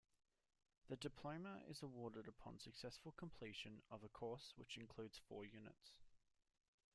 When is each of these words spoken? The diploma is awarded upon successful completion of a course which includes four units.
The 0.89 0.95
diploma 0.97 1.61
is 1.69 1.83
awarded 1.83 2.27
upon 2.27 2.57
successful 2.57 3.11
completion 3.11 3.83
of 3.91 4.03
a 4.03 4.09
course 4.09 4.51
which 4.55 4.79
includes 4.79 5.19
four 5.29 5.45
units. 5.45 5.91